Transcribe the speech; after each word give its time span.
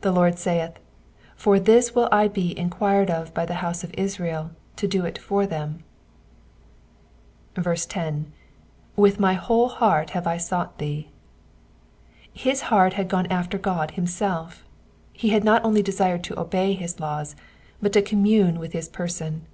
The 0.00 0.10
Lord 0.10 0.38
saith, 0.38 0.78
For 1.36 1.60
this 1.60 1.94
will 1.94 2.08
be 2.32 2.58
enquired 2.58 3.10
of 3.10 3.34
by 3.34 3.44
the 3.44 3.56
house 3.60 3.84
of 3.84 3.92
Israel 3.92 4.52
to 4.76 4.88
do 4.88 5.04
it 5.04 5.18
for 5.18 5.44
them." 5.46 5.84
10. 7.62 8.32
^'With 8.96 9.18
my 9.18 9.36
tohoU 9.36 9.68
heart 9.68 10.10
have 10.16 10.26
I 10.26 10.38
sought 10.38 10.78
thee.'" 10.78 11.10
His 12.32 12.60
heart 12.72 12.94
had 12.94 13.08
gone 13.08 13.26
after 13.26 13.58
God 13.58 13.90
himself: 13.90 14.64
he 15.12 15.28
had 15.28 15.44
not 15.44 15.62
only 15.62 15.82
desired 15.82 16.24
to 16.24 16.40
obey 16.40 16.72
his 16.72 16.98
laws, 16.98 17.36
but 17.82 17.92
to 17.92 18.00
commune 18.00 18.58
with 18.58 18.72
his 18.72 18.88
person. 18.88 19.44